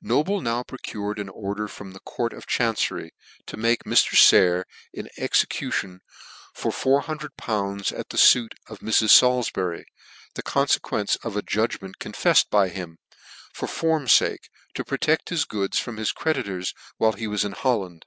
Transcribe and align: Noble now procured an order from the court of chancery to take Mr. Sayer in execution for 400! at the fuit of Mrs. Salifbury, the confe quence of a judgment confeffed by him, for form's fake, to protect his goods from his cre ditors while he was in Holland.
Noble 0.00 0.40
now 0.40 0.62
procured 0.62 1.18
an 1.18 1.28
order 1.28 1.66
from 1.66 1.90
the 1.90 1.98
court 1.98 2.32
of 2.32 2.46
chancery 2.46 3.10
to 3.46 3.60
take 3.60 3.82
Mr. 3.82 4.14
Sayer 4.16 4.64
in 4.92 5.08
execution 5.16 6.02
for 6.54 6.70
400! 6.70 7.32
at 7.92 8.10
the 8.10 8.16
fuit 8.16 8.54
of 8.68 8.78
Mrs. 8.78 9.10
Salifbury, 9.10 9.84
the 10.34 10.42
confe 10.44 10.78
quence 10.78 11.16
of 11.24 11.36
a 11.36 11.42
judgment 11.42 11.98
confeffed 11.98 12.48
by 12.48 12.68
him, 12.68 12.98
for 13.52 13.66
form's 13.66 14.16
fake, 14.16 14.50
to 14.74 14.84
protect 14.84 15.30
his 15.30 15.44
goods 15.44 15.80
from 15.80 15.96
his 15.96 16.12
cre 16.12 16.30
ditors 16.34 16.74
while 16.98 17.14
he 17.14 17.26
was 17.26 17.44
in 17.44 17.50
Holland. 17.50 18.06